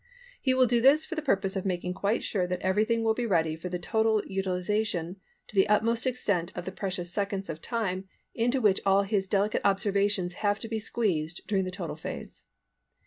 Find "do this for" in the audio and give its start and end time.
0.65-1.13